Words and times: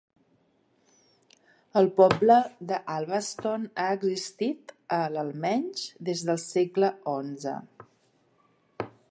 El 1.81 1.89
poble 1.99 2.37
de 2.71 2.79
Alvaston 2.93 3.67
ha 3.83 3.85
existit 3.99 4.75
a 5.01 5.03
l'almenys 5.19 5.85
des 6.11 6.25
del 6.31 6.43
segle 6.47 6.93
XI. 7.15 7.57